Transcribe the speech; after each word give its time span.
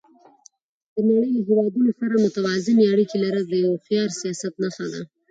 د 0.93 0.97
نړۍ 1.09 1.17
له 1.33 1.39
هېوادونو 1.47 1.91
سره 1.99 2.15
متوازنې 2.23 2.83
اړیکې 2.93 3.17
لرل 3.23 3.43
د 3.47 3.53
یو 3.63 3.71
هوښیار 3.73 4.09
سیاست 4.19 4.53
نښه 4.63 4.85
ده. 4.91 5.01